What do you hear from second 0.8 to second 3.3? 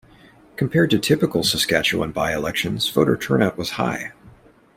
to typical Saskatchewan by-elections, voter